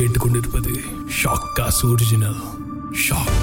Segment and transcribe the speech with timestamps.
[0.00, 0.72] கேட்டுக்கொண்டிருப்பது
[1.22, 2.38] shock cos original
[3.08, 3.40] ஷாக்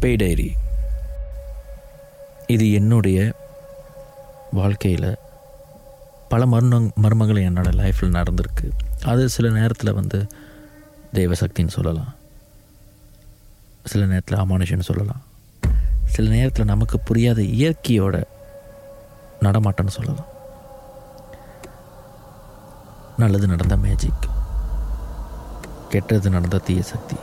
[0.00, 0.52] பே டைரி
[2.46, 3.32] இது என்னுடைய
[4.50, 5.16] வாழ்க்கையில்
[6.28, 8.70] பல மர்ம மர்மங்கள் என்னோடய லைஃப்பில் நடந்திருக்கு.
[9.04, 10.26] அது சில நேரத்தில் வந்து
[11.14, 12.14] தெய்வசக்தின்னு சொல்லலாம்.
[13.90, 15.22] சில நேரத்தில் அமானுஷன்னு சொல்லலாம்.
[16.14, 18.16] சில நேரத்தில் நமக்கு புரியாத இயற்கையோட
[19.46, 20.28] நடமாட்டம்னு சொல்லலாம்.
[23.22, 24.26] நல்லது நடந்த மேஜிக்
[25.92, 27.16] கெட்டது நடந்த தீய சக்தி.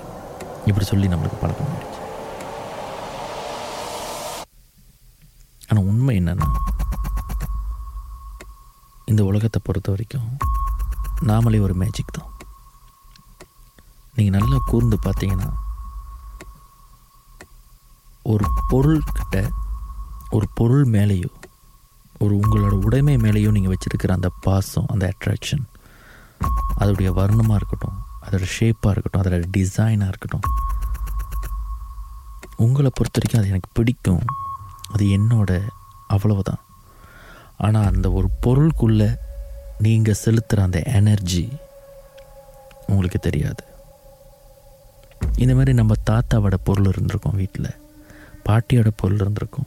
[0.70, 2.02] இப்படி சொல்லி நம்மளுக்கு பழக்கம் ஆயிடுச்சு.
[5.70, 6.50] ஆனால் உண்மை என்னன்னா
[9.12, 10.28] இந்த உலகத்தை பொறுத்த வரைக்கும்
[11.30, 12.32] நாமளே ஒரு மேஜிக் தான்.
[14.18, 15.50] நீங்கள் நல்லா கூர்ந்து பார்த்தீங்கன்னா
[18.32, 19.36] ஒரு பொருள்கிட்ட
[20.30, 21.32] ஒரு பொருள் மேலேயோ
[22.20, 25.66] ஒரு உங்களோட உடைமை மேலேயோ நீங்கள் வச்சுருக்கிற அந்த பாசம் அந்த அட்ராக்ஷன்
[26.80, 30.46] அதோடைய வர்ணமாக இருக்கட்டும் அதோட ஷேப்பாக இருக்கட்டும் அதோட டிசைனாக இருக்கட்டும்
[32.66, 34.24] உங்களை பொறுத்த வரைக்கும் அது எனக்கு பிடிக்கும்.
[34.94, 35.52] அது என்னோட
[36.08, 36.62] அவ்வளவுதான்.
[37.58, 39.10] ஆனால் அந்த ஒரு பொருளுக்குள்ளே
[39.86, 41.44] நீங்கள் செலுத்துகிற அந்த எனர்ஜி
[42.86, 43.64] உங்களுக்கு தெரியாது.
[45.36, 47.70] இந்த மாதிரி நம்ம தாத்தாவோட பொருள் இருந்திருக்கோம் வீட்டில்
[48.48, 49.66] பாட்டியோட பொருள் இருந்திருக்கும்.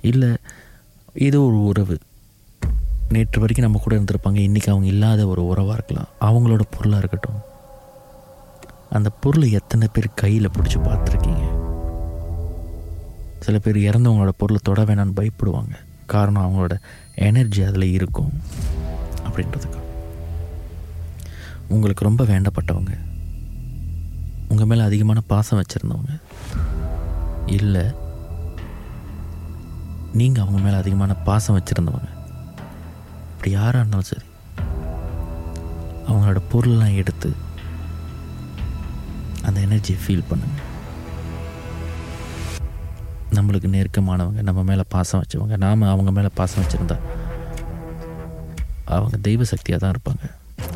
[0.00, 0.28] இல்லை
[1.14, 1.98] ஏதோ ஒரு உறவு.
[3.08, 4.42] நேற்று வரைக்கும் நம்ம கூட இருந்திருப்பாங்க.
[4.42, 6.06] இன்றைக்கி அவங்க இல்லாத ஒரு உறவாக இருக்கலாம்.
[6.20, 7.40] அவங்களோட பொருளாக இருக்கட்டும்.
[8.90, 11.56] அந்த பொருளை எத்தனை பேர் கையில் பிடிச்சி பார்த்துருக்கீங்க?
[13.40, 15.74] சில பேர் இறந்தவங்களோட பொருளை தொட வேணான்னு பயப்படுவாங்க.
[16.06, 16.78] காரணம் அவங்களோட
[17.14, 18.32] எனர்ஜி அதில் இருக்கும்.
[19.24, 19.80] அப்படின்றதுக்கு.
[21.68, 22.98] உங்களுக்கு ரொம்ப வேண்டப்பட்டவங்க.
[24.48, 26.20] உங்கள் மேலே அதிகமான பாசம் வச்சுருந்தவங்க.
[27.56, 27.84] இல்லை.
[30.18, 32.10] நீங்கள் அவங்க மேலே அதிகமான பாசம் வச்சுருந்தவங்க.
[33.32, 34.26] இப்படி யாராக இருந்தாலும் சரி.
[36.08, 37.30] அவங்களோட பொருளெலாம் எடுத்து
[39.46, 40.64] அந்த எனர்ஜியை ஃபீல் பண்ணுங்கள்
[43.36, 46.96] நம்மளுக்கு நெருக்கமானவங்க நம்ம மேலே பாசம் வச்சவங்க நாம் அவங்க மேலே பாசம் வச்சுருந்தா
[48.96, 50.24] அவங்க தெய்வ சக்தியாக தான் இருப்பாங்க.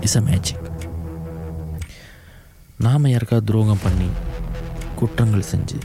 [0.07, 0.67] இஸ் அ மேஜிக்
[2.87, 4.09] நாம் யாருக்காவது துரோகம் பண்ணி
[5.01, 5.79] குற்றங்கள் செஞ்சு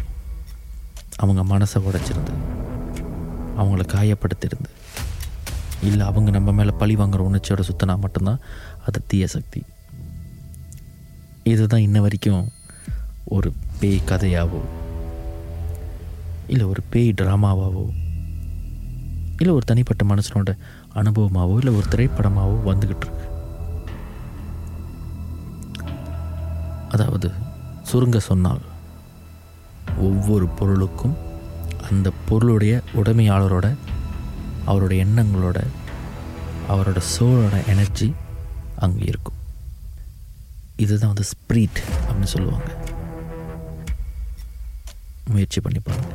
[1.17, 2.33] அவங்க மனசை உடைச்சிருந்து
[3.57, 4.72] அவங்கள காயப்படுத்திருந்து
[5.81, 8.39] இல்லை அவங்க நம்ம மேலே பழி வாங்குற உணர்ச்சியோட சுத்தினா மட்டும்தான்
[8.85, 9.61] அது தீய சக்தி.
[11.44, 12.51] இதுதான் இன்ன வரைக்கும்
[13.25, 14.61] ஒரு பேய் கதையாவோ
[16.47, 17.85] இல்லை ஒரு பேய் ட்ராமாவாவோ
[19.38, 20.51] இல்லை ஒரு தனிப்பட்ட மனுஷனோட
[20.94, 23.25] அனுபவமாகவோ இல்லை ஒரு திரைப்படமாகவோ வந்துக்கிட்டு இருக்கு.
[26.89, 27.31] அதாவது
[27.91, 28.61] சுருங்க சொன்னால்
[29.97, 31.17] ஒவ்வொரு பொருளுக்கும்
[31.89, 33.77] அந்த பொருளுடைய உடைமையாளரோட
[34.67, 35.67] அவரோட எண்ணங்களோட
[36.69, 38.13] அவரோட சோலோட எனர்ஜி
[38.75, 39.35] அங்கே இருக்கும்.
[40.75, 42.75] இதுதான் வந்து ஸ்ப்ரீட் அப்படின்னு சொல்லுவாங்க.
[45.29, 46.13] முயற்சி பண்ணி பாருங்க.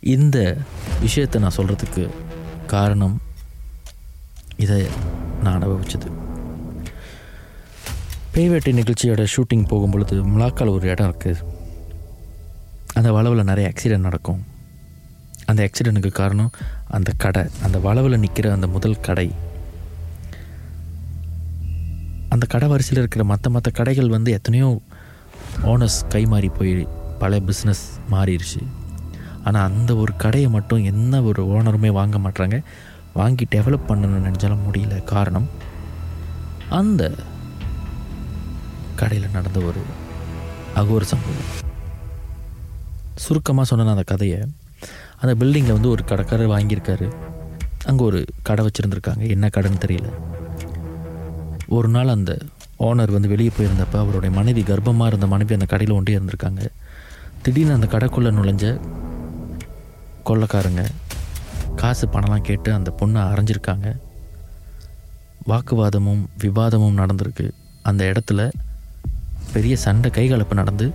[0.00, 0.56] இந்த
[1.00, 2.10] விஷயத்தை நான் சொல்கிறதுக்கு
[2.66, 3.20] காரணம்
[4.56, 4.86] இதை
[5.42, 6.25] நான் அனுபவிச்சது.
[8.36, 11.42] பேவேட்டை நிகழ்ச்சியோட ஷூட்டிங் போகும்பொழுது முலாக்கால் ஒரு இடம் இருக்குது
[12.94, 14.40] அந்த வளவில் நிறைய ஆக்சிடெண்ட் நடக்கும்.
[15.44, 16.50] அந்த ஆக்சிடெண்ட்டுக்கு காரணம்
[16.96, 19.26] அந்த கடை அந்த வளவில் நிற்கிற அந்த முதல் கடை.
[22.28, 24.68] அந்த கடை வரிசையில் இருக்கிற மற்ற மற்ற கடைகள் வந்து எத்தனையோ
[25.72, 26.74] ஓனர்ஸ் கை மாறி போய்
[27.22, 28.62] பல பிஸ்னஸ் மாறிடுச்சு
[29.44, 32.58] ஆனால் அந்த ஒரு கடையை மட்டும் என்ன ஒரு ஓனருமே வாங்க மாட்டாங்க
[33.14, 35.04] வாங்கி டெவலப் பண்ணணும்னு நினச்சாலும் முடியல.
[35.14, 35.48] காரணம்
[36.80, 37.10] அந்த
[38.96, 39.80] கடையில் நடந்த ஒரு
[40.74, 41.48] அகோர சம்பவம்.
[43.14, 44.40] சுருக்கமாக சொன்ன அந்த கதையை.
[45.20, 47.12] அந்த பில்டிங்கில் வந்து ஒரு கடைக்காரர் வாங்கியிருக்காரு.
[47.84, 49.28] அங்கே ஒரு கடை வச்சுருந்துருக்காங்க.
[49.28, 50.08] என்ன கடைன்னு தெரியல.
[51.68, 52.38] ஒரு நாள் அந்த
[52.78, 56.66] ஓனர் வந்து வெளியே போயிருந்தப்போ அவருடைய மனைவி கர்ப்பமாக இருந்த மனைவி அந்த கடையில் ஒன்றே இருந்திருக்காங்க.
[57.42, 58.80] திடீர்னு அந்த கடைக்குள்ளே நுழைஞ்ச
[60.24, 60.84] கொள்ளக்காரங்க
[61.76, 63.96] காசு பணம்லாம் கேட்டு அந்த பொண்ணை அரைஞ்சிருக்காங்க.
[65.48, 67.50] வாக்குவாதமும் விவாதமும் நடந்திருக்கு.
[67.82, 68.52] அந்த இடத்துல
[69.56, 70.86] பெரிய சண்டை கைகலப்பு நடந்து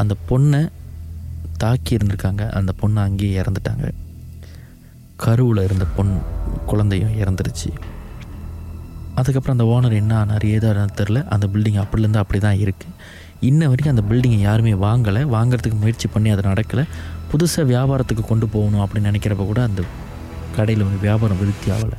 [0.00, 0.60] அந்த பொண்ணை
[1.62, 2.44] தாக்கி இருந்திருக்காங்க.
[2.58, 3.86] அந்த பொண்ணை அங்கேயே இறந்துட்டாங்க.
[5.22, 6.12] கருவில் இருந்த பொன்
[6.66, 7.70] குழந்தையும் இறந்துருச்சு.
[9.20, 12.94] அதுக்கப்புறம் அந்த ஓனர் என்ன ஆனார் ஏதான்னு தெரில அந்த பில்டிங் அப்படிலேருந்து அப்படி தான் இருக்குது
[13.48, 15.22] இன்ன வரைக்கும் அந்த பில்டிங்கை யாருமே வாங்கலை.
[15.36, 16.84] வாங்குறதுக்கு முயற்சி பண்ணி அது நடக்கலை.
[17.32, 19.82] புதுசாக வியாபாரத்துக்கு கொண்டு போகணும் அப்படின்னு நினைக்கிறப்ப கூட அந்த
[20.56, 21.98] கடையில் வந்து வியாபாரம் விருத்தி ஆகலை.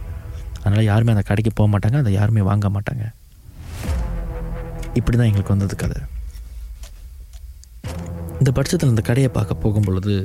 [0.63, 1.97] அதனால் யாருமே அந்த கடைக்கு போக மாட்டாங்க.
[2.03, 3.05] அதை யாருமே வாங்க மாட்டாங்க.
[4.99, 5.99] இப்படி தான் எங்களுக்கு வந்தது கதை.
[8.39, 10.15] இந்த பட்சத்தில் இந்த கடையை பார்க்க போகும் பொழுது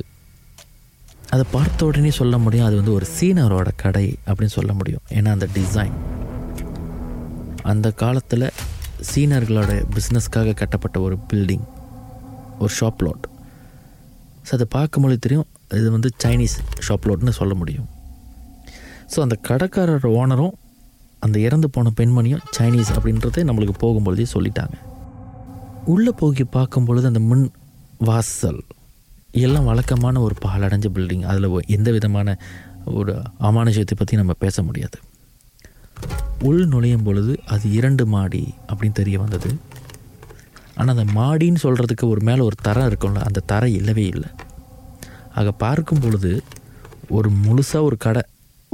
[1.34, 5.04] அதை பார்த்த உடனே சொல்ல முடியும் அது வந்து ஒரு சீனரோட கடை அப்படின்னு சொல்ல முடியும்.
[5.18, 5.96] ஏன்னா அந்த டிசைன்
[7.72, 8.46] அந்த காலத்தில்
[9.10, 11.66] சீனர்களோட பிஸ்னஸ்க்காக கட்டப்பட்ட ஒரு பில்டிங்
[12.62, 13.26] ஒரு ஷாப் லாட்
[14.46, 16.56] ஸோ அதை பார்க்கும்போது தெரியும் இது வந்து சைனீஸ்
[16.86, 17.88] ஷாப் லாட்னு சொல்ல முடியும்.
[19.12, 20.54] ஸோ அந்த கடைக்காரர் ஓனரும்
[21.24, 24.76] அந்த இறந்து போன பெண்மணியும் சைனீஸ் அப்படின்றதே நம்மளுக்கு போகும்பொழுதே சொல்லிட்டாங்க.
[25.92, 27.44] உள்ளே போகி பார்க்கும் பொழுது அந்த முன்
[28.08, 28.60] வாசல்
[29.44, 32.36] எல்லாம் வழக்கமான ஒரு பாலடைஞ்ச பில்டிங் அதில் எந்த விதமான
[33.00, 33.14] ஒரு
[33.48, 34.98] அமானுஷத்தை பற்றி நம்ம பேச முடியாது.
[36.48, 39.50] உள் நுழையும் பொழுது அது இரண்டு மாடி அப்படின்னு தெரிய வந்தது.
[40.78, 44.30] ஆனால் அந்த மாடின்னு சொல்கிறதுக்கு ஒரு மேலே ஒரு தரம் இருக்கும்ல அந்த தரை இல்லவே இல்லை.
[45.38, 46.32] ஆக பார்க்கும் பொழுது
[47.16, 48.22] ஒரு முழுசாக ஒரு கடை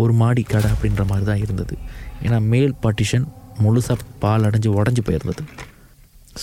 [0.02, 1.74] ஒரு மாடி கடை அப்படின்ற மாதிரி தான் இருந்தது.
[2.22, 3.26] ஏன்னா மேல் பார்ட்டிஷன்
[3.62, 5.42] முழுசாக பால் அடைஞ்சு உடஞ்சி போயிருந்தது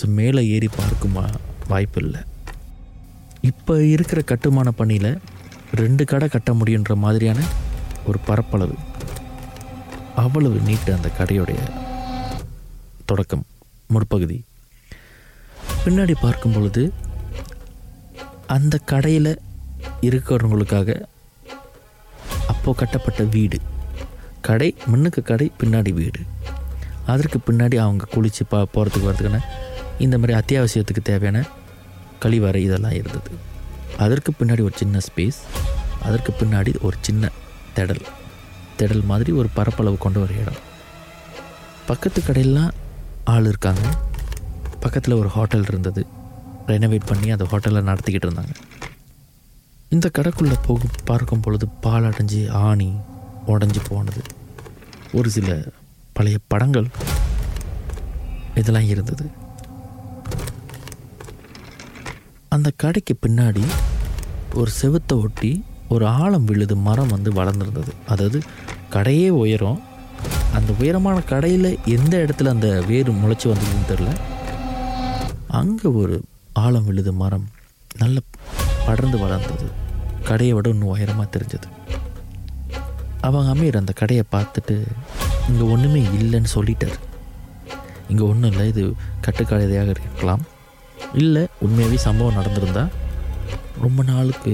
[0.00, 1.34] ஸோ மேலே ஏறி பார்க்கும் வா-
[1.68, 2.20] வாய்ப்பு இல்லை.
[3.40, 5.18] இப்போ இருக்கிற கட்டுமான பணியில்
[5.74, 7.44] ரெண்டு கடை கட்ட முடியுன்ற மாதிரியான
[8.06, 8.74] ஒரு பரப்பளவு.
[10.16, 11.58] அவ்வளவு நீட்டு அந்த கடையுடைய
[13.04, 13.44] தொடக்கம்
[13.86, 14.44] முற்பகுதி.
[15.84, 16.92] பின்னாடி பார்க்கும் பொழுது
[18.46, 19.40] அந்த கடையில்
[20.00, 21.04] இருக்கிறவங்களுக்காக
[22.46, 23.58] அப்போது கட்டப்பட்ட வீடு.
[24.46, 26.20] கடை மண்ணுக்கு கடை பின்னாடி வீடு.
[27.06, 29.40] அதற்கு பின்னாடி அவங்க குளித்து பா போகிறதுக்கு வரதுக்கான
[29.98, 31.46] இந்த மாதிரி அத்தியாவசியத்துக்கு தேவையான
[32.22, 33.30] கழிவறை இதெல்லாம் இருந்தது.
[33.98, 35.40] அதற்கு பின்னாடி ஒரு சின்ன ஸ்பேஸ்
[36.02, 37.30] அதற்கு பின்னாடி ஒரு சின்ன
[37.76, 38.04] திடல்.
[38.78, 40.60] திடல் மாதிரி ஒரு பரப்பளவு கொண்ட ஒரு இடம்.
[41.86, 42.70] பக்கத்து கடையெல்லாம்
[43.24, 43.80] ஆள் இருக்காங்க.
[44.80, 46.06] பக்கத்தில் ஒரு ஹோட்டல் இருந்தது.
[46.66, 48.54] ரெனோவேட் பண்ணி அந்த ஹோட்டலை நடத்திக்கிட்டு இருந்தாங்க.
[49.88, 52.92] இந்த கடைக்குள்ளே போக பார்க்கும் பொழுது பால் அடைஞ்சு ஆணி
[53.46, 54.22] உடஞ்சி போனது.
[55.12, 55.62] ஒரு சில
[56.12, 56.86] பழைய படங்கள்
[58.54, 59.24] இதெல்லாம் இருந்தது.
[62.48, 63.64] அந்த கடைக்கு பின்னாடி
[64.54, 67.92] ஒரு செவுத்தை ஒட்டி ஒரு ஆழம் விழுது மரம் வந்து வளர்ந்துருந்தது.
[68.08, 68.40] அதாவது
[68.90, 69.80] கடையே உயரம்.
[70.52, 74.10] அந்த உயரமான கடையில் எந்த இடத்துல அந்த வேர் முளைச்சி வந்ததுன்னு தெரில
[75.60, 76.16] அங்கே ஒரு
[76.52, 77.48] ஆழம் விழுது மரம்
[77.98, 78.18] நல்ல
[78.86, 79.66] படர்ந்து வளர்ந்தது.
[80.24, 81.68] கடையை விட இன்னும் உயரமாக தெரிஞ்சது.
[83.26, 84.76] அவங்க அமீர் அந்த கடையை பார்த்துட்டு
[85.48, 86.98] இங்கே ஒன்றுமே இல்லைன்னு சொல்லிட்டார்.
[88.10, 88.82] இங்கே ஒன்றும் இல்லை இது
[89.26, 90.42] கட்டுக்கடையாக இருக்கலாம்.
[91.22, 92.84] இல்லை உண்மையாகவே சம்பவம் நடந்திருந்தா
[93.84, 94.52] ரொம்ப நாளுக்கு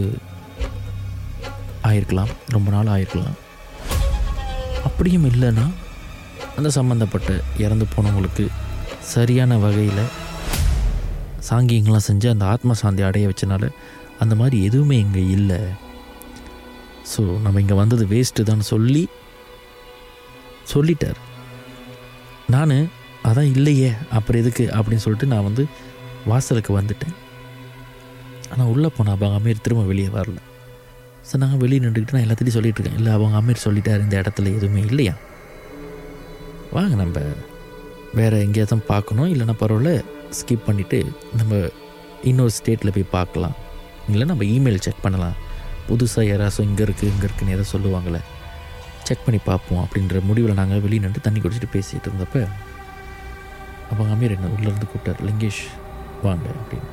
[1.89, 3.37] ஆயிருக்கலாம் ரொம்ப நாள் ஆயிருக்கலாம்.
[4.89, 5.67] அப்படியும் இல்லைன்னா
[6.59, 7.31] அந்த சம்மந்தப்பட்ட
[7.65, 8.45] இறந்து போனவங்களுக்கு
[9.15, 10.03] சரியான வகையில்
[11.49, 13.71] சாங்கியங்கள்லாம் செஞ்சு அந்த ஆத்ம சாந்தி அடைய வச்சனால
[14.23, 15.61] அந்த மாதிரி எதுவுமே இங்கே இல்லை.
[17.13, 19.05] ஸோ நம்ம இங்கே வந்தது வேஸ்ட்டு தான் சொல்லி
[20.73, 21.21] சொல்லிட்டார்.
[22.55, 22.77] நான்
[23.29, 24.65] அதான் இல்லையே அப்புறம் எதுக்கு?
[24.77, 25.65] அப்படின்னு சொல்லிட்டு நான் வந்து
[26.31, 27.17] வாசலுக்கு வந்துட்டேன்.
[28.53, 30.39] ஆனால் உள்ளே போனால் அவங்க அமீர் திரும்ப வெளியே வரல.
[31.29, 34.83] ஸோ நாங்கள் வெளியே நின்றுக்கிட்டு நான் எல்லாத்தையும் சொல்லிகிட்ருக்கேன் இருக்கேன் இல்லை அவங்க அமீர் சொல்லிட்டார் இந்த இடத்துல எதுவுமே
[34.91, 35.15] இல்லையா?
[36.77, 37.19] வாங்க நம்ம
[38.19, 39.31] வேறு எங்கேயாவது பார்க்கணும்.
[39.33, 39.93] இல்லைன்னா பரவாயில்ல
[40.39, 40.99] ஸ்கிப் பண்ணிவிட்டு
[41.41, 41.61] நம்ம
[42.31, 43.57] இன்னொரு ஸ்டேட்டில் போய் பார்க்கலாம்.
[44.13, 45.37] இல்லை நம்ம இமெயில் செக் பண்ணலாம்.
[45.89, 48.21] புதுசாக யாராச்சும் இங்கே இருக்குது இங்கே இருக்குன்னு ஏதோ சொல்லுவாங்களே
[49.09, 52.47] செக் பண்ணி பார்ப்போம் அப்படின்ற முடிவில் நாங்கள் வெளியே நின்று தண்ணி குடிச்சிட்டு பேசிகிட்டு இருந்தப்ப
[53.91, 55.63] அப்போ அமீர் என்ன உள்ளேருந்து கூப்பிட்டார் லிங்கேஷ்
[56.25, 56.91] வாங்க அப்படின்னு.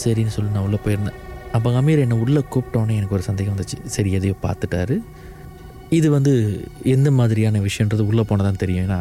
[0.00, 1.18] சரின்னு சொல்லி நான் உள்ளே போயிருந்தேன்.
[1.56, 3.78] அப்போ அமீர் என்னை உள்ளே கூப்பிட்டோன்னே எனக்கு ஒரு சந்தேகம் வந்துச்சு.
[3.94, 4.96] சரி எதையோ பார்த்துட்டாரு.
[5.98, 6.32] இது வந்து
[6.94, 8.84] எந்த மாதிரியான விஷயன்றது உள்ளே போனதான் தெரியும்.
[8.86, 9.00] ஏன்னா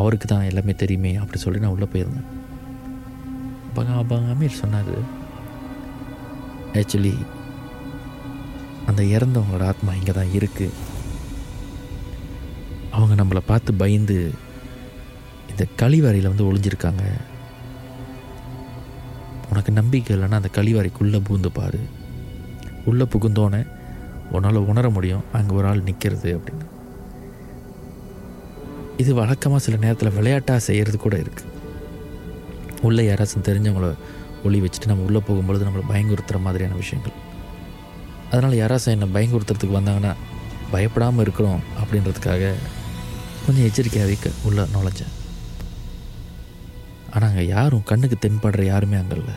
[0.00, 2.28] அவருக்கு தான் எல்லாமே தெரியுமே அப்படி சொல்லி நான் உள்ளே போயிருந்தேன்.
[3.68, 4.94] அப்போ அப்போ அமீர் சொன்னார்
[6.80, 7.14] ஆக்சுவலி
[8.88, 10.76] அந்த இறந்தவங்களோட ஆத்மா இங்கே தான் இருக்குது
[12.96, 14.16] அவங்க நம்மளை பார்த்து பயந்து
[15.50, 17.04] இந்த கழிவறையில் வந்து ஒளிஞ்சிருக்காங்க.
[19.50, 21.80] உனக்கு நம்பிக்கை இல்லைன்னா அந்த கழிவறைக்குள்ளே பூந்து பாரு.
[22.90, 23.62] உள்ளே புகுந்தோன்னே
[24.36, 26.66] உன்னால் உணர முடியும் அங்கே ஒரு ஆள் நிற்கிறது அப்படின்னு.
[29.02, 31.54] இது வழக்கமாக சில நேரத்தில் விளையாட்டாக செய்கிறது கூட இருக்குது
[32.88, 33.88] உள்ளே யாராச்சும் தெரிஞ்சவங்கள
[34.48, 37.16] ஒளி வச்சுட்டு நம்ம உள்ளே போகும்பொழுது நம்மளை பயங்குறுத்துகிற மாதிரியான விஷயங்கள்.
[38.30, 40.12] அதனால் யாராச்சும் என்னை பயங்குறுத்துறதுக்கு வந்தாங்கன்னா
[40.72, 42.52] பயப்படாமல் இருக்கிறோம் அப்படின்றதுக்காக
[43.44, 45.14] கொஞ்சம் எச்சரிக்கையாக வைக்க உள்ளே நுழைஞ்சேன்.
[47.12, 49.36] ஆனால் அங்கே யாரும் கண்ணுக்கு தென்படுற யாருமே அங்கே இல்லை.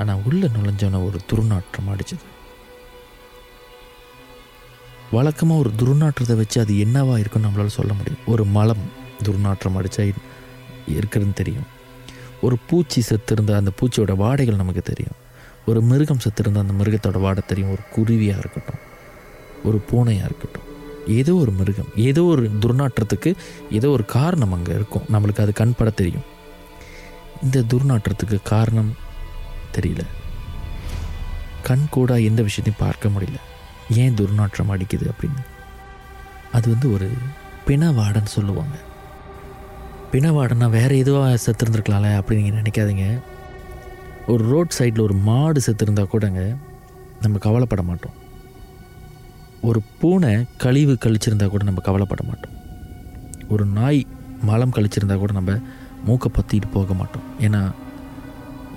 [0.00, 2.26] ஆனால் உள்ளே நுழைஞ்சோன்னே ஒரு துர்நாற்றம் அடிச்சது.
[5.16, 8.22] வழக்கமாக ஒரு துர்நாற்றத்தை வச்சு அது என்னவா இருக்குன்னு நம்மளால சொல்ல முடியும்.
[8.34, 8.84] ஒரு மலம்
[9.26, 10.04] துர்நாற்றம் அடித்தா
[10.98, 11.68] இருக்கிறதுன்னு தெரியும்.
[12.46, 15.18] ஒரு பூச்சி செத்து இருந்தால் அந்த பூச்சியோட வாடைகள் நமக்கு தெரியும்.
[15.66, 17.70] ஒரு மிருகம் செத்திருந்த அந்த மிருகத்தோட வாட தெரியும்.
[17.70, 18.90] ஒரு குருவியாக இருக்கட்டும்
[19.64, 20.62] ஒரு பூனையாக இருக்கட்டும்.
[21.06, 23.34] ஏதோ ஒரு மிருகம் ஏதோ ஒரு துர்நாற்றத்துக்கு
[23.70, 25.02] ஏதோ ஒரு காரணம் அங்கே இருக்கும்.
[25.12, 26.22] நம்மளுக்கு அது கண்பட தெரியும்.
[27.42, 28.94] இந்த துர்நாற்றத்துக்கு காரணம்
[29.80, 30.00] தெரியல.
[31.62, 33.40] கண் கூட எந்த விஷயத்தையும் பார்க்க முடியல.
[33.90, 35.44] ஏன் துர்நாற்றம் அடிக்குது அப்படின்னு?
[36.52, 37.10] அது வந்து ஒரு
[37.66, 38.76] பிணவாடன்னு சொல்லுவாங்க.
[40.12, 43.20] பிணவாடன்னா வேறு எதுவாக செத்துருந்துருக்கலாம்ல அப்படின்னு நீங்கள் நினைக்காதீங்க.
[44.26, 46.56] ஒரு ரோட் சைடில் ஒரு மாடு செத்துருந்தா கூடங்க
[47.20, 48.10] நம்ம கவலைப்பட மாட்டோம்.
[49.62, 52.50] ஒரு பூனை கழிவு கழிச்சிருந்தா கூட நம்ம கவலைப்பட மாட்டோம்.
[53.48, 54.06] ஒரு நாய்
[54.42, 55.58] மலம் கழிச்சிருந்தா கூட நம்ம
[56.04, 57.22] மூக்கை பற்றிட்டு போக மாட்டோம்.
[57.40, 57.70] ஏன்னா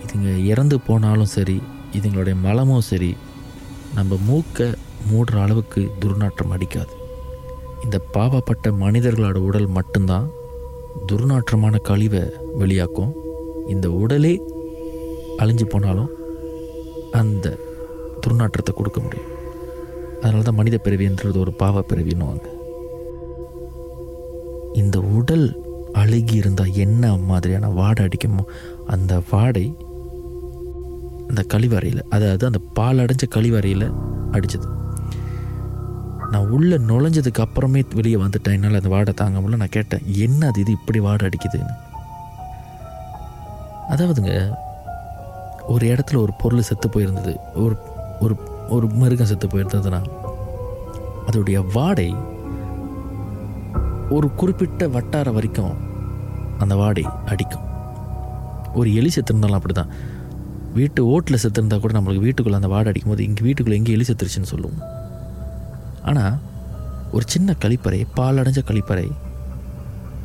[0.05, 1.61] இதுங்க இறந்து போனாலும் சரி
[1.91, 3.15] இதுங்களுடைய மலமும் சரி
[3.95, 4.73] நம்ம மூக்கை
[5.11, 6.93] மூடுற அளவுக்கு துர்நாற்றம் அடிக்காது.
[7.83, 10.27] இந்த பாவப்பட்ட மனிதர்களோட உடல் மட்டும்தான்
[11.11, 12.23] துர்நாற்றமான கழிவை
[12.59, 13.13] வெளியாக்கும்.
[13.67, 14.41] இந்த உடலே
[15.37, 16.11] அழிஞ்சு போனாலும்
[17.11, 17.57] அந்த
[18.23, 19.31] துர்நாற்றத்தை கொடுக்க முடியும்.
[20.21, 22.47] அதனால தான் மனித பிறவின்றது ஒரு பாவ பிறவின்னுவாங்க
[24.73, 25.45] இந்த உடல்
[25.93, 28.43] அழுகி இருந்தால் என்ன மாதிரியான வாடை அடிக்குமோ
[28.85, 29.77] அந்த வாடை
[31.27, 33.87] அந்த கழிவறையில் அதாவது அந்த பால் அடைஞ்ச கழிவறையில்
[34.31, 34.67] அடித்தது
[36.31, 38.55] நான் உள்ளே நுழைஞ்சதுக்கு அப்புறமே வெளியே வந்துட்டேன்.
[38.57, 39.55] என்னால் அந்த வாடை தாங்க முடியல.
[39.55, 40.61] நான் கேட்டேன் என்ன அது?
[40.61, 41.75] இது இப்படி வாடை அடிக்குதுன்னு?
[43.89, 44.33] அதாவதுங்க
[45.73, 47.33] ஒரு இடத்துல ஒரு பொருள் செத்து போயிருந்தது.
[47.63, 47.75] ஒரு
[48.23, 48.35] ஒரு
[48.75, 50.01] ஒரு மிருகம் செத்து போயிருந்ததுன்னா
[51.27, 52.09] அதோடைய வாடை
[54.15, 55.75] ஒரு குறிப்பிட்ட வட்டார வரைக்கும்
[56.63, 57.65] அந்த வாடை அடிக்கும்.
[58.79, 59.93] ஒரு எலி செத்துருந்தாலும் அப்படி தான்
[60.77, 64.51] வீட்டு ஓட்டில் செத்துருந்தா கூட நம்மளுக்கு வீட்டுக்குள்ளே அந்த வாடை அடிக்கும் போது இங்கே வீட்டுக்குள்ளே எங்கே எலி செத்துருச்சுன்னு
[64.53, 64.81] சொல்லுவோம்.
[66.09, 66.37] ஆனால்
[67.15, 69.07] ஒரு சின்ன கழிப்பறை பால் அடைஞ்ச கழிப்பறை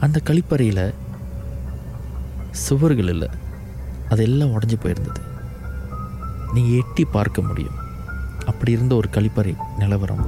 [0.07, 0.85] அந்த கழிப்பறையில்
[2.67, 3.29] சுவர்கள் இல்லை.
[4.13, 5.21] அதெல்லாம் உடஞ்சி போயிருந்தது.
[6.55, 7.77] நீங்கள் எட்டி பார்க்க முடியும்.
[8.51, 10.25] அப்படி இருந்த ஒரு கழிப்பறை நிலவரம்.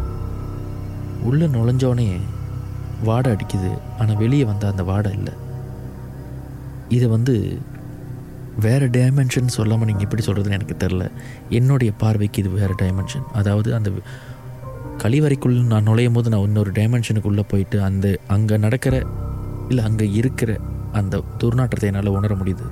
[1.28, 2.08] உள்ளே நுழைஞ்சோடனே
[3.08, 3.70] வாடை அடிக்குது.
[4.00, 5.34] ஆனால் வெளியே வந்த அந்த வாடை இல்லை.
[6.96, 7.34] இதை வந்து
[8.64, 11.04] வேறு டைமென்ஷன் சொல்லாமல் நீங்கள் எப்படி சொல்கிறதுன்னு எனக்கு தெரில.
[11.58, 13.90] என்னுடைய பார்வைக்கு இது வேறு டைமென்ஷன் அதாவது அந்த
[15.02, 18.94] கழிவறைக்குள் நான் நுழையும் போது நான் இன்னொரு டைமென்ஷனுக்குள்ளே போயிட்டு அந்த அங்கே நடக்கிற
[19.70, 20.50] இல்லை அங்கே இருக்கிற
[21.00, 22.66] அந்த துர்நாற்றத்தை என்னால் உணர முடியுது.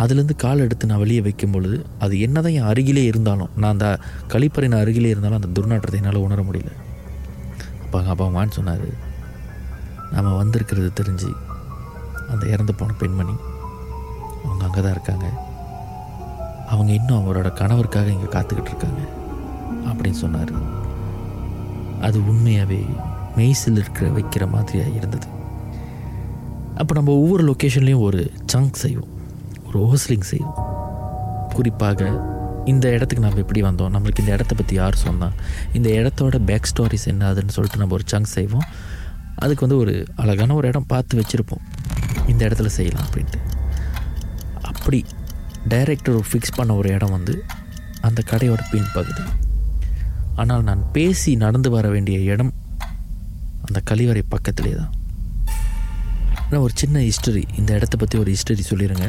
[0.00, 4.80] அதுலேருந்து கால் எடுத்து நான் வெளியே வைக்கும் பொழுது அது என்னதான் என் அருகிலே இருந்தாலும் நான் அந்த கழிப்பறையின்
[4.80, 6.72] அருகிலே இருந்தாலும் அந்த துர்நாற்றத்தை என்னால் உணர முடியல.
[7.84, 8.86] அப்பாங்க அப்பா வான்னு சொன்னார்.
[10.12, 11.30] நம்ம வந்திருக்கிறது தெரிஞ்சு
[12.30, 13.34] அந்த இறந்து போன பெண்மணி
[14.44, 15.26] அவங்க அங்கே தான் இருக்காங்க.
[16.68, 19.02] அவங்க இன்னும் அவரோட கணவருக்காக இங்கே காத்துக்கிட்டு இருக்காங்க
[19.88, 20.54] அப்படின்னு சொன்னார்.
[22.00, 22.80] அது உண்மையாகவே
[23.36, 25.28] மெய்சில் இருக்கிற வைக்கிற மாதிரியாக இருந்தது.
[26.74, 29.12] அப்போ நம்ம ஒவ்வொரு லொக்கேஷன்லேயும் ஒரு சங்க் செய்வோம்.
[29.72, 30.58] ஒரு ஹோஸ்லிங் செய்வோம்
[31.54, 32.00] குறிப்பாக
[32.72, 33.92] இந்த இடத்துக்கு நம்ம எப்படி வந்தோம்?
[33.94, 35.36] நம்மளுக்கு இந்த இடத்த பற்றி யார் சொன்னால்
[35.76, 38.66] இந்த இடத்தோட பேக் ஸ்டோரிஸ் என்ன அதுன்னு சொல்லிட்டு நம்ம ஒரு சங்க் செய்வோம்.
[39.42, 41.64] அதுக்கு வந்து ஒரு அழகான ஒரு இடம் பார்த்து வச்சுருப்போம்.
[42.32, 43.40] இந்த இடத்துல செய்யலாம் அப்படின்ட்டு.
[44.70, 45.00] அப்படி
[45.72, 47.34] டைரக்டர் ஃபிக்ஸ் பண்ண ஒரு இடம் வந்து
[48.08, 49.24] அந்த கடையோட பின்பகுதி
[50.42, 52.52] ஆனால் நான் பேசி நடந்து வர வேண்டிய இடம்
[53.66, 54.92] அந்த கழிவறை பக்கத்திலே தான்
[56.44, 59.06] ஆனால் ஒரு சின்ன ஹிஸ்டரி இந்த இடத்த பற்றி ஒரு ஹிஸ்டரி சொல்லிடுங்க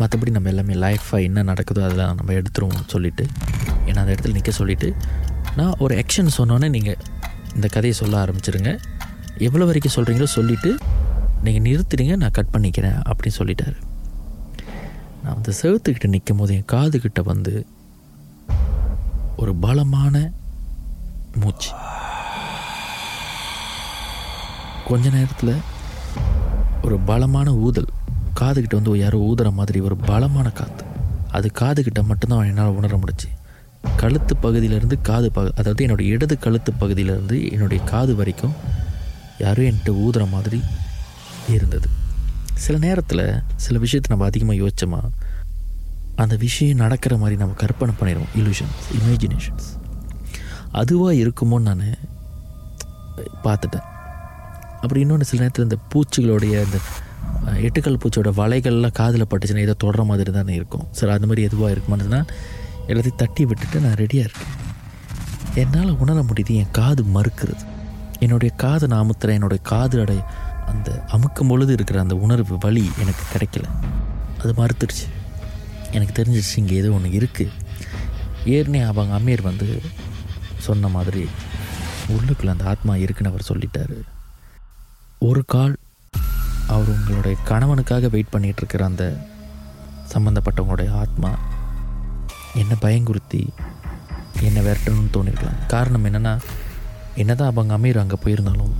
[0.00, 3.24] மற்றபடி நம்ம எல்லாமே லைஃபாக என்ன நடக்குதோ அதெல்லாம் நம்ம எடுத்துருவோம் சொல்லிவிட்டு
[3.86, 4.88] ஏன்னா அந்த இடத்துல நிற்க சொல்லிவிட்டு
[5.56, 6.98] நான் ஒரு ஆக்ஷன் சொன்னோன்னே நீங்கள்
[7.54, 8.70] இந்த கதையை சொல்ல ஆரம்பிச்சிருங்க.
[9.46, 10.70] எவ்வளோ வரைக்கும் சொல்கிறீங்களோ சொல்லிவிட்டு
[11.44, 13.78] நீங்கள் நிறுத்துறீங்க நான் கட் பண்ணிக்கிறேன் அப்படின்னு சொல்லிட்டாரு.
[15.22, 17.66] நான் அந்த செவத்துக்கிட்ட நிற்கும் போது என் காதுகிட்ட வந்து
[19.36, 20.32] ஒரு பலமான
[21.42, 21.70] மூச்சு.
[24.88, 25.54] கொஞ்ச நேரத்தில்
[26.82, 27.90] ஒரு பலமான ஊதல்.
[28.40, 30.86] காதுகிட்ட வந்து யாரோ ஊதுற மாதிரி ஒரு பலமான காற்று
[31.36, 33.28] அது காதுகிட்ட மட்டும்தான் என்னால் உணர முடிச்சு
[33.96, 38.54] கழுத்து பகுதியிலேருந்து காது பகு அதாவது என்னுடைய இடது கழுத்து பகுதியிலேருந்து என்னுடைய காது வரைக்கும்
[39.38, 40.58] யாரும் என்கிட்ட ஊதுற மாதிரி
[41.48, 41.88] இருந்தது.
[42.54, 43.24] சில நேரத்தில்
[43.56, 45.00] சில விஷயத்தை நம்ம அதிகமாக யோசிச்சோமா?
[46.16, 48.32] அந்த விஷயம் நடக்கிற மாதிரி நம்ம கற்பனை பண்ணிடுவோம்.
[48.36, 49.68] இல்யூஷன்ஸ் இமேஜினேஷன்ஸ்
[50.72, 51.86] அதுவாக இருக்குமோன்னு நான்
[53.46, 53.86] பார்த்துட்டேன்.
[54.82, 56.78] அப்புறம் இன்னொன்று சில நேரத்தில் இந்த பூச்சிகளுடைய இந்த
[57.46, 60.86] எட்டுக்கல் பூச்சியோட வலைகள்லாம் காதில் பட்டுச்சுன்னா ஏதோ தொடர மாதிரி தானே இருக்கும்.
[60.90, 62.20] சரி அது மாதிரி எதுவாக இருக்குமானதுன்னா
[62.86, 64.52] எல்லாத்தையும் தட்டி விட்டுட்டு நான் ரெடியாக இருக்கேன்.
[65.54, 67.64] என்னால் உணர முடியுது என் காது மறுக்கிறது.
[68.18, 70.18] என்னுடைய காதை நான் அமுத்துறேன் என்னுடைய காது அடை
[70.66, 73.64] அந்த அமுக்கும் பொழுது இருக்கிற அந்த உணர்வு வழி எனக்கு கிடைக்கல.
[74.38, 75.06] அது மறுத்துடுச்சு.
[75.90, 77.50] எனக்கு தெரிஞ்சிருச்சு இங்கே ஏதோ ஒன்று இருக்குது
[78.44, 79.80] ஏற்கனவே அவங்க அமீர் வந்து
[80.58, 81.28] சொன்ன மாதிரி
[82.08, 83.98] உள்ளுக்குள்ளே அந்த ஆத்மா இருக்குன்னு அவர் சொல்லிட்டாரு.
[85.18, 85.74] ஒரு கால்
[86.74, 89.04] அவர் உங்களுடைய கணவனுக்காக வெயிட் பண்ணிகிட்ருக்கிற இருக்கிற அந்த
[90.12, 91.30] சம்மந்தப்பட்டவங்களுடைய ஆத்மா
[92.60, 93.42] என்னை பயங்குறுத்தி
[94.46, 95.60] என்னை விரட்டணும்னு தோணிருக்கலாம்.
[95.72, 96.32] காரணம் என்னென்னா
[97.22, 98.74] என்னதான் அவங்க அமீர் அங்கே போயிருந்தாலும்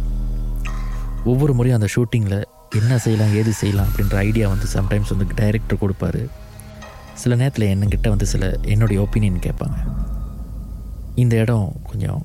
[1.31, 2.39] ஒவ்வொரு முறையும் அந்த ஷூட்டிங்கில்
[2.79, 6.23] என்ன செய்யலாம் ஏது செய்யலாம் அப்படின்ற ஐடியா வந்து சம்டைம்ஸ் வந்து டைரக்டர் கொடுப்பாரு.
[7.23, 8.45] சில நேரத்தில் என்னங்கிட்ட வந்து சில
[8.75, 9.79] என்னுடைய ஒப்பீனியன் கேட்பாங்க.
[11.23, 12.21] இந்த இடம் கொஞ்சம்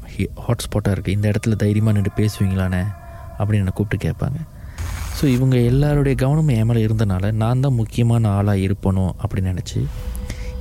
[0.46, 2.84] ஹாட்ஸ்பாட்டாக இருக்குது இந்த இடத்துல தைரியமாக நின்று பேசுவீங்களானே
[3.40, 4.40] அப்படின்னு என்னை கூப்பிட்டு கேட்பாங்க.
[5.18, 9.80] ஸோ இவங்க எல்லாருடைய கவனமும் என் மேலே இருந்தனால நான் தான் முக்கியமான ஆளாக இருப்பணும் அப்படின்னு நினச்சி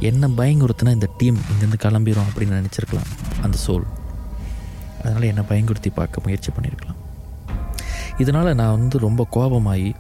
[0.00, 3.10] என்ன பயங்குறுத்துனா இந்த டீம் இங்கேருந்து கிளம்பிடும் அப்படின்னு நினச்சிருக்கலாம்
[3.42, 3.86] அந்த சோல்.
[5.00, 7.00] அதனால் என்னை பயங்குறுத்தி பார்க்க முயற்சி பண்ணியிருக்கலாம்
[8.18, 9.90] இதனால் நான் வந்து ரொம்ப கோபமாகி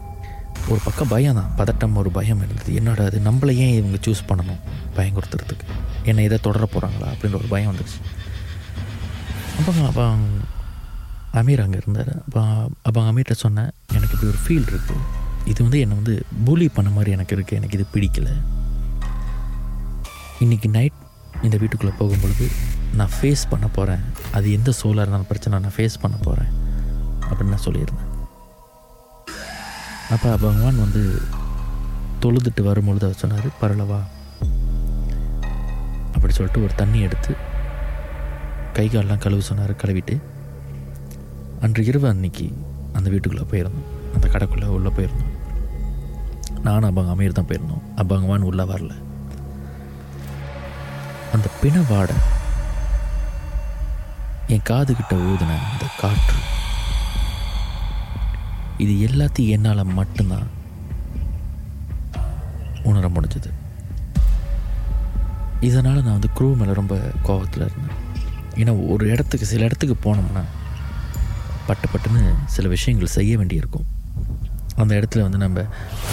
[0.68, 4.62] ஒரு பக்கம் பயம் தான் பதட்டம் ஒரு பயம் இருந்தது என்னோட அது நம்மளை ஏன் இவங்க சூஸ் பண்ணணும்
[4.96, 5.66] பயங்குறுத்துறதுக்கு?
[6.04, 7.98] என்னை இதை தொடர போகிறாங்களா அப்படின்ற ஒரு பயம் வந்துச்சு
[9.58, 10.04] அப்போ அப்போ
[11.40, 12.12] அமீர் அங்கே இருந்தார்.
[12.26, 12.42] அப்போ
[12.88, 15.02] அப்போ அமீர்கிட்ட சொன்னேன் எனக்கு இப்படி ஒரு ஃபீல் இருக்குது
[15.50, 16.14] இது வந்து என்னை வந்து
[16.46, 18.28] பூலி பண்ண மாதிரி எனக்கு இருக்குது எனக்கு இது பிடிக்கல.
[20.44, 20.98] இன்றைக்கி நைட்
[21.46, 22.46] இந்த வீட்டுக்குள்ளே போகும்பொழுது
[22.98, 24.02] நான் ஃபேஸ் பண்ண போகிறேன்
[24.36, 26.52] அது எந்த சோலாக இருந்தாலும் பிரச்சனை நான் ஃபேஸ் பண்ண போகிறேன்
[27.28, 28.12] அப்படின்னு நான் சொல்லியிருந்தேன்.
[30.14, 31.02] அப்போ பகவான் வந்து
[32.24, 34.00] தொழுதுட்டு வரும்பொழுது அவர் சொன்னார் பரலவா.
[36.14, 37.32] அப்படி சொல்லிட்டு ஒரு தண்ணி எடுத்து
[38.78, 40.14] கை காலெலாம் கழுவு சொன்னார் கழுவிட்டு
[41.60, 42.46] அன்று இரவு அன்னைக்கு
[42.92, 43.88] அந்த வீட்டுக்குள்ளே போயிருந்தோம்.
[44.14, 45.34] அந்த கடைக்குள்ளே உள்ளே போயிருந்தோம்.
[46.62, 47.82] நானும் அப்பாங்க அமீர் தான் போயிருந்தோம்.
[47.96, 48.92] அப்பாங்கவான் உள்ளே வரல.
[51.32, 52.16] அந்த பிண வாடை
[54.46, 56.38] என் காதுகிட்ட ஊதின அந்த காற்று
[58.78, 60.46] இது எல்லாத்தையும் என்னால் மட்டும்தான்
[62.82, 63.50] உணர முடிஞ்சது.
[65.60, 67.96] இதனால் நான் வந்து குரூ மேலே ரொம்ப கோபத்தில் இருந்தேன்.
[68.54, 70.44] ஏன்னா ஒரு இடத்துக்கு சில இடத்துக்கு போனோம்னா
[71.68, 72.22] பட்டு பட்டுன்னு
[72.54, 73.86] சில விஷயங்கள் செய்ய வேண்டியிருக்கும்.
[74.82, 75.64] அந்த இடத்துல வந்து நம்ம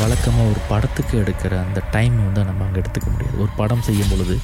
[0.02, 3.36] வழக்கமாக ஒரு படத்துக்கு எடுக்கிற அந்த டைம் வந்து நம்ம அங்கே எடுத்துக்க முடியாது.
[3.44, 4.36] ஒரு படம் செய்யும் பொழுது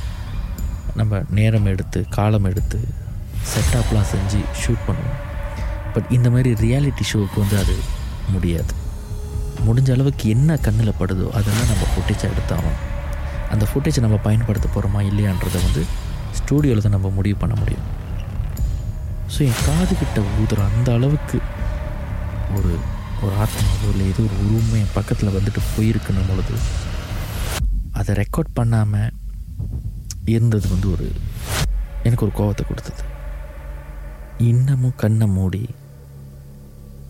[1.00, 2.80] நம்ம நேரம் எடுத்து காலம் எடுத்து
[3.52, 5.20] செட்டப்லாம் செஞ்சு ஷூட் பண்ணுவோம்.
[5.94, 7.76] பட் இந்த மாதிரி ரியாலிட்டி ஷோவுக்கு வந்து அது
[8.36, 8.74] முடியாது.
[9.68, 12.78] முடிஞ்ச அளவுக்கு என்ன கண்ணில் படுதோ அதெல்லாம் நம்ம ஃபுட்டேஜாக எடுத்தாலும்
[13.54, 15.84] அந்த ஃபுட்டேஜை நம்ம பயன்படுத்த போகிறோமா இல்லையான்றதை வந்து
[16.40, 17.88] ஸ்டூடியோவில் தான் நம்ம முடிவு பண்ண முடியும்.
[19.34, 21.38] ஸோ என் காது கிட்ட ஊதுற அந்த அளவுக்கு
[22.58, 22.72] ஒரு
[23.24, 26.56] ஒரு ஆத்மாவோ இல்லை ஏதோ ஒரு உருவமே என் பக்கத்தில் வந்துட்டு போயிருக்கணும் பொழுது
[27.92, 29.14] அதை ரெக்கார்ட் பண்ணாமல்
[30.34, 31.08] இருந்தது வந்து ஒரு
[32.04, 33.04] எனக்கு ஒரு கோபத்தை கொடுத்தது.
[34.38, 35.64] இன்னமும் கண்ணை மூடி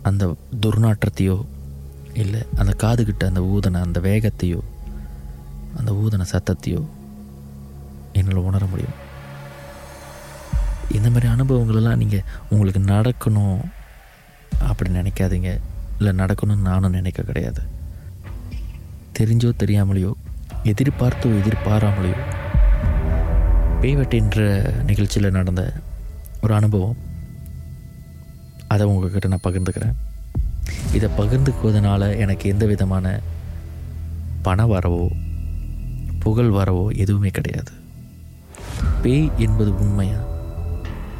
[0.02, 1.36] அந்த துர்நாற்றத்தையோ
[2.22, 4.60] இல்லை அந்த காதுகிட்ட அந்த ஊதனை அந்த வேகத்தையோ
[5.78, 6.82] அந்த ஊதன சத்தத்தையோ
[8.12, 8.96] என்னால் உணர முடியும்.
[10.96, 13.60] இந்த மாதிரி அனுபவங்களெல்லாம் நீங்கள் உங்களுக்கு நடக்கணும்
[14.68, 15.50] அப்படி நினைக்காதீங்க.
[15.98, 17.62] இல்லை நடக்கணும்னு நானும் நினைக்க கிடையாது.
[19.18, 20.12] தெரிஞ்சோ தெரியாமலையோ
[20.72, 22.18] எதிர்பார்த்தோ எதிர்பாராமலையோ
[23.80, 24.38] பேய்வெட்டின்ற
[24.84, 25.62] நிகழ்ச்சியில் நடந்த
[26.40, 26.96] ஒரு அனுபவம்.
[28.68, 29.96] அதை உங்ககிட்ட நான் பகிர்ந்துக்கிறேன்.
[30.92, 33.20] இதை பகிர்ந்துக்குவதனால எனக்கு எந்த விதமான
[34.42, 35.04] பண வரவோ
[36.18, 37.72] புகழ் வரவோ எதுவுமே கிடையாது.
[39.02, 40.26] பேய் என்பது உண்மையாக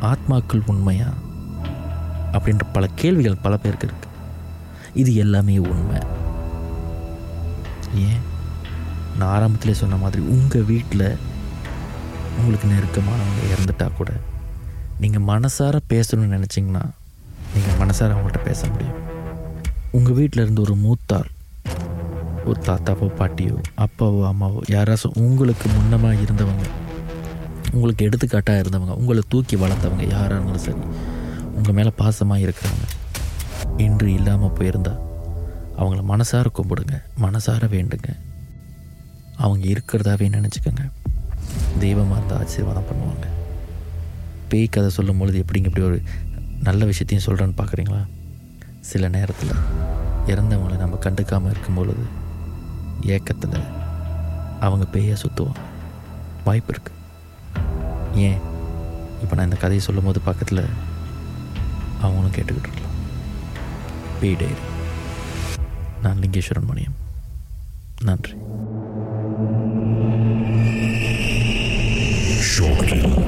[0.02, 1.06] ஆத்மாக்கள் உண்மையா?
[2.32, 4.08] அப்படின்ற பல கேள்விகள் பல பேருக்கு இருக்கு.
[4.94, 5.98] இது எல்லாமே உண்மை.
[7.94, 8.20] ஏன்?
[9.18, 11.16] நான் ஆரம்பத்திலே சொன்ன மாதிரி உங்கள் வீட்டில்
[12.38, 14.12] உங்களுக்கு நெருக்கமானவங்க இறந்துட்டா கூட
[15.00, 16.84] நீங்கள் மனசார பேசணும்னு நினச்சிங்கன்னா
[17.54, 18.98] நீங்கள் மனசார அவங்கள்ட்ட பேச முடியும்.
[19.90, 21.30] உங்கள் வீட்டில் இருந்து ஒரு மூத்தார்
[22.44, 26.66] ஒரு தாத்தாவோ பாட்டியோ அப்பாவோ அம்மாவோ யாராச்சும் உங்களுக்கு முன்னமாக இருந்தவங்க
[27.74, 30.82] உங்களுக்கு எடுத்துக்காட்டாக இருந்தவங்க உங்களை தூக்கி வளர்த்தவங்க யாராக இருந்தாலும் சரி
[31.56, 32.86] உங்கள் மேலே பாசமாக இருக்கிறவங்க
[33.84, 34.94] இன்று இல்லாமல் போயிருந்தா
[35.78, 38.08] அவங்கள மனசார கும்பிடுங்க மனசார வேண்டுங்க.
[39.36, 40.82] அவங்க இருக்கிறதாவே நினச்சிக்கோங்க.
[41.78, 43.26] தெய்வமாக இருந்தால் ஆசீர்வாதம் பண்ணுவாங்க.
[44.48, 45.98] பேய் கதை சொல்லும் பொழுது எப்படிங்க இப்படி ஒரு
[46.62, 48.00] நல்ல விஷயத்தையும் சொல்கிறேன்னு பார்க்குறீங்களா
[48.90, 49.54] சில நேரத்தில்
[50.26, 52.04] இறந்தவங்களை நம்ம கண்டுக்காமல் இருக்கும் பொழுது
[53.16, 53.58] ஏக்கத்தில்
[54.66, 55.62] அவங்க பேயை சுற்றுவாங்க
[56.44, 56.98] வாய்ப்பு இருக்குது
[58.14, 58.38] ஏன்?
[59.22, 60.64] இப்போ நான் இந்த கதையை சொல்லும் போது பக்கத்தில்
[62.00, 62.88] அவங்களும் கேட்டுக்கிட்டு இருக்கலாம்.
[64.20, 64.54] பி டைரி
[66.02, 66.98] நான் லிங்கேஸ்வரன் மணியம்.
[68.02, 68.34] நன்றி.
[72.58, 73.19] Shortly.